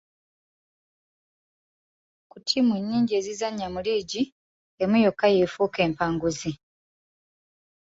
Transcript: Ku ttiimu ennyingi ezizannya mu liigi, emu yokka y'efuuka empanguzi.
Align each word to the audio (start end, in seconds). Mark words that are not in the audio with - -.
Ku 2.29 2.37
ttiimu 2.39 2.73
ennyingi 2.79 3.13
ezizannya 3.19 3.67
mu 3.73 3.79
liigi, 3.85 4.23
emu 4.83 4.95
yokka 5.05 5.27
y'efuuka 5.35 5.79
empanguzi. 5.87 6.51